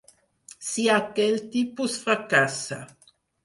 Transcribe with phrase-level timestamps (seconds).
[0.69, 2.83] Si aquell tipus fracassa.